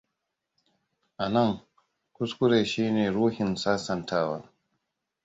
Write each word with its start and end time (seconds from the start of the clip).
Anan, 1.25 1.51
kuskure 2.15 2.59
shine 2.71 3.05
ruhin 3.17 3.51
sasantawa. 3.61 4.37